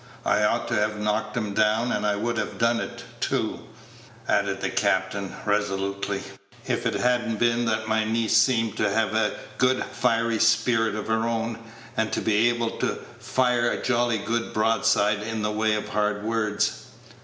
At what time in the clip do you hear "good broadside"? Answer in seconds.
14.17-15.21